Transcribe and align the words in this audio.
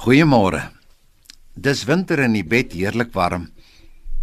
Goeiemôre. 0.00 0.62
Dis 1.52 1.82
winter 1.84 2.22
in 2.24 2.32
die 2.32 2.46
bed 2.48 2.72
heerlik 2.72 3.10
warm, 3.12 3.50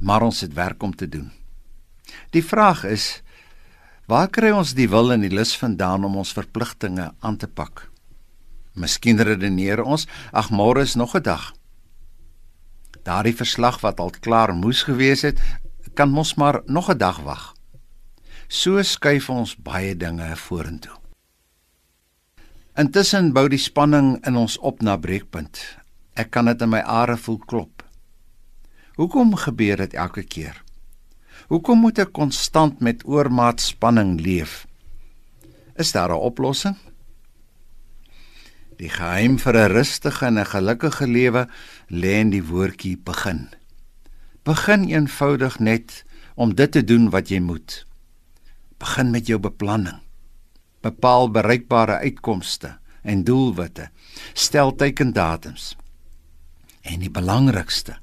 maar 0.02 0.24
ons 0.26 0.40
het 0.42 0.56
werk 0.58 0.82
om 0.82 0.96
te 0.98 1.06
doen. 1.06 1.28
Die 2.34 2.42
vraag 2.42 2.82
is 2.90 3.22
waar 4.10 4.26
kry 4.34 4.50
ons 4.58 4.74
die 4.74 4.88
wil 4.90 5.14
en 5.14 5.22
die 5.22 5.30
lus 5.30 5.54
vandaan 5.62 6.10
om 6.10 6.18
ons 6.18 6.34
verpligtinge 6.34 7.12
aan 7.22 7.38
te 7.38 7.46
pak? 7.46 7.86
Miskien 8.74 9.22
redeneer 9.22 9.86
ons, 9.86 10.10
ag 10.34 10.50
môre 10.50 10.82
is 10.82 10.98
nog 10.98 11.14
'n 11.14 11.22
dag. 11.22 11.54
Daardie 13.06 13.38
verslag 13.38 13.78
wat 13.86 14.00
al 14.00 14.10
klaar 14.10 14.58
moes 14.58 14.82
gewees 14.82 15.22
het, 15.22 15.38
kan 15.94 16.10
mos 16.10 16.34
maar 16.42 16.64
nog 16.66 16.90
'n 16.90 16.98
dag 16.98 17.22
wag. 17.22 17.54
So 18.48 18.82
skuif 18.82 19.30
ons 19.30 19.56
baie 19.56 19.96
dinge 19.96 20.36
vorentoe. 20.36 20.98
Intussen 22.78 23.32
bou 23.34 23.48
die 23.50 23.58
spanning 23.58 24.20
in 24.30 24.36
ons 24.38 24.60
op 24.62 24.84
na 24.86 24.94
breekpunt. 25.02 25.58
Ek 26.14 26.28
kan 26.30 26.46
dit 26.46 26.60
in 26.62 26.70
my 26.70 26.84
are 26.86 27.16
voel 27.18 27.40
klop. 27.50 27.82
Hoekom 29.02 29.34
gebeur 29.34 29.82
dit 29.82 29.96
elke 29.98 30.22
keer? 30.22 30.60
Hoekom 31.50 31.82
moet 31.82 32.04
ek 32.06 32.14
konstant 32.14 32.78
met 32.86 33.02
oormaat 33.10 33.66
spanning 33.66 34.20
leef? 34.22 34.68
Is 35.74 35.92
daar 35.98 36.14
'n 36.14 36.22
oplossing? 36.30 36.78
Die 38.78 38.94
geheim 38.94 39.40
vir 39.42 39.58
'n 39.58 39.74
rustige 39.74 40.26
en 40.26 40.38
'n 40.38 40.46
gelukkige 40.46 41.08
lewe 41.08 41.48
lê 41.90 42.22
in 42.22 42.30
die 42.30 42.46
woordjie 42.46 42.98
begin. 42.98 43.50
Begin 44.44 44.86
eenvoudig 44.86 45.60
net 45.60 46.06
om 46.36 46.54
dit 46.54 46.72
te 46.72 46.84
doen 46.84 47.10
wat 47.10 47.30
jy 47.30 47.40
moet. 47.40 47.86
Begin 48.78 49.10
met 49.12 49.26
jou 49.26 49.40
beplanning 49.40 50.07
bepaal 50.88 51.30
bereikbare 51.32 52.00
uitkomste 52.04 52.78
en 53.08 53.24
doelwitte, 53.28 53.90
stel 54.34 54.76
teikendatums. 54.76 55.76
En 56.82 57.02
die 57.04 57.12
belangrikste, 57.12 57.98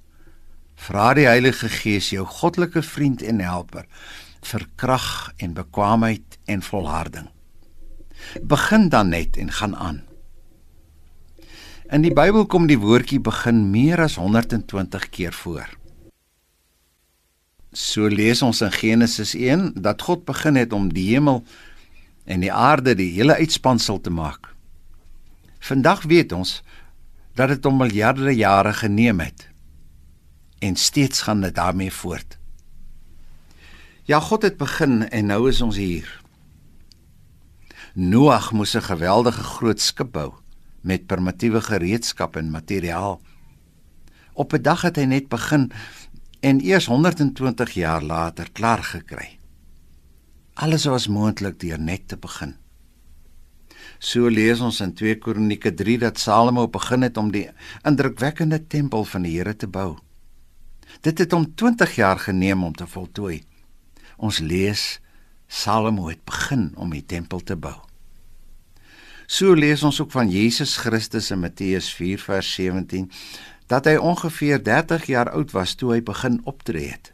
vra 0.87 1.13
die 1.17 1.29
Heilige 1.29 1.69
Gees, 1.73 2.11
jou 2.13 2.25
goddelike 2.29 2.83
vriend 2.85 3.25
en 3.25 3.41
helper, 3.45 3.87
vir 4.45 4.67
krag 4.81 5.33
en 5.41 5.55
bekwaamheid 5.57 6.39
en 6.51 6.65
volharding. 6.65 7.31
Begin 8.43 8.89
dan 8.93 9.13
net 9.13 9.37
en 9.41 9.53
gaan 9.53 9.77
aan. 9.77 10.03
In 11.93 12.05
die 12.05 12.13
Bybel 12.17 12.47
kom 12.49 12.67
die 12.69 12.81
woordjie 12.81 13.21
begin 13.21 13.67
meer 13.73 14.01
as 14.05 14.17
120 14.17 15.09
keer 15.13 15.33
voor. 15.37 15.69
So 17.75 18.09
lees 18.09 18.41
ons 18.43 18.63
in 18.65 18.73
Genesis 18.73 19.35
1 19.35 19.83
dat 19.85 20.03
God 20.07 20.25
begin 20.25 20.57
het 20.57 20.73
om 20.73 20.89
die 20.95 21.11
hemel 21.13 21.43
en 22.25 22.41
die 22.41 22.53
aarde 22.53 22.95
die 22.95 23.11
hele 23.13 23.37
uitspansel 23.37 24.01
te 24.01 24.11
maak. 24.11 24.55
Vandag 25.59 26.03
weet 26.03 26.33
ons 26.33 26.63
dat 27.35 27.49
dit 27.49 27.67
om 27.67 27.77
miljarde 27.77 28.35
jare 28.37 28.73
geneem 28.73 29.21
het 29.21 29.49
en 30.59 30.77
steeds 30.77 31.21
gaan 31.27 31.41
dit 31.41 31.55
daarmee 31.55 31.93
voort. 31.93 32.39
Ja, 34.05 34.21
God 34.21 34.43
het 34.43 34.57
begin 34.57 35.09
en 35.09 35.27
nou 35.27 35.49
is 35.49 35.61
ons 35.61 35.77
hier. 35.77 36.09
Noag 37.95 38.53
moes 38.53 38.75
'n 38.77 38.83
geweldige 38.83 39.43
groot 39.43 39.81
skip 39.81 40.13
bou 40.13 40.33
met 40.81 41.07
primitiewe 41.07 41.61
gereedskap 41.61 42.37
en 42.37 42.51
materiaal. 42.51 43.21
Op 44.33 44.53
'n 44.53 44.63
dag 44.63 44.83
het 44.83 44.97
hy 44.97 45.05
net 45.05 45.29
begin 45.29 45.73
en 46.41 46.61
eers 46.61 46.87
120 46.87 47.71
jaar 47.71 48.03
later 48.03 48.53
klaar 48.53 48.83
gekry. 48.83 49.39
Alles 50.65 50.87
was 50.89 51.11
moontlik 51.13 51.59
deur 51.61 51.81
net 51.81 52.07
te 52.09 52.17
begin. 52.17 52.55
So 54.01 54.31
lees 54.33 54.63
ons 54.65 54.79
in 54.81 54.95
2 54.97 55.19
Kronieke 55.21 55.75
3 55.77 55.99
dat 56.07 56.21
Salomo 56.23 56.65
begin 56.73 57.05
het 57.05 57.21
om 57.21 57.29
die 57.35 57.51
indrukwekkende 57.85 58.63
tempel 58.73 59.05
van 59.05 59.27
die 59.27 59.35
Here 59.37 59.53
te 59.57 59.69
bou. 59.69 59.99
Dit 61.05 61.21
het 61.21 61.37
hom 61.37 61.51
20 61.53 61.97
jaar 62.01 62.23
geneem 62.23 62.65
om 62.65 62.73
te 62.73 62.87
voltooi. 62.89 63.43
Ons 64.17 64.41
lees 64.41 65.03
Salomo 65.49 66.09
het 66.09 66.25
begin 66.25 66.71
om 66.81 66.97
die 66.97 67.05
tempel 67.05 67.45
te 67.45 67.59
bou. 67.61 67.77
So 69.27 69.53
lees 69.53 69.85
ons 69.85 70.01
ook 70.01 70.15
van 70.17 70.33
Jesus 70.33 70.79
Christus 70.81 71.29
in 71.35 71.45
Matteus 71.45 71.93
4 71.93 72.25
vers 72.25 72.55
17 72.57 73.11
dat 73.69 73.85
hy 73.85 73.99
ongeveer 74.01 74.65
30 74.65 75.11
jaar 75.13 75.35
oud 75.37 75.53
was 75.53 75.77
toe 75.77 75.93
hy 75.99 76.01
begin 76.05 76.41
optree 76.49 76.89
het 76.95 77.14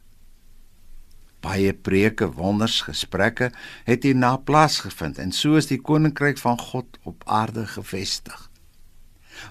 baie 1.50 1.72
preke, 1.74 2.28
wonders, 2.38 2.80
gesprekke 2.86 3.50
het 3.88 4.06
hierna 4.06 4.36
plaasgevind 4.46 5.18
en 5.18 5.32
so 5.34 5.58
is 5.58 5.70
die 5.70 5.80
koninkryk 5.82 6.38
van 6.38 6.58
God 6.60 7.00
op 7.08 7.24
aarde 7.26 7.66
gevestig. 7.74 8.46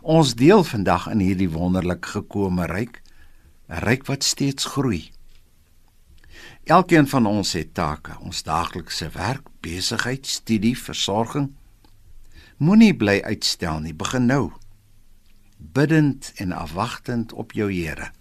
Ons 0.02 0.36
deel 0.40 0.64
vandag 0.64 1.10
in 1.12 1.24
hierdie 1.24 1.50
wonderlik 1.52 2.06
gekome 2.14 2.68
ryk, 2.72 3.02
'n 3.70 3.82
ryk 3.84 4.06
wat 4.08 4.24
steeds 4.24 4.66
groei. 4.66 5.12
Elkeen 6.64 7.08
van 7.08 7.26
ons 7.26 7.54
het 7.54 7.74
take, 7.74 8.14
ons 8.22 8.44
daaglikse 8.44 9.10
werk, 9.10 9.48
besigheid, 9.62 10.28
studie, 10.28 10.78
versorging. 10.78 11.56
Moenie 12.58 12.94
bly 12.94 13.20
uitstel 13.26 13.80
nie, 13.80 13.94
begin 13.94 14.26
nou. 14.26 14.52
Biddend 15.58 16.32
en 16.36 16.52
afwagtend 16.52 17.34
op 17.34 17.52
jou 17.52 17.74
Here 17.74 18.12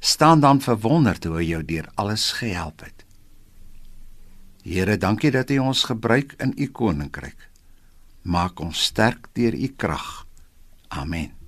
staan 0.00 0.40
dan 0.40 0.60
verwonderd 0.60 1.24
hoe 1.24 1.36
hy 1.36 1.46
jou 1.48 1.62
deur 1.64 1.88
alles 1.94 2.32
gehelp 2.32 2.80
het. 2.80 3.04
Here, 4.64 4.96
dankie 4.96 5.30
dat 5.30 5.50
U 5.50 5.58
ons 5.58 5.84
gebruik 5.84 6.34
in 6.40 6.54
U 6.56 6.70
koninkryk. 6.72 7.50
Maak 8.22 8.60
ons 8.60 8.84
sterk 8.88 9.28
deur 9.36 9.52
U 9.52 9.68
krag. 9.76 10.26
Amen. 10.88 11.43